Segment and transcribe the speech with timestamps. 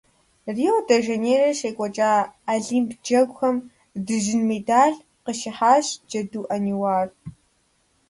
[0.55, 2.11] Рио-де-Жанейрэ щекӀуэкӀа
[2.53, 3.57] Олимп Джэгухэм
[4.05, 7.07] дыжьын медаль къыщихьащ Джэду Ӏэниуар.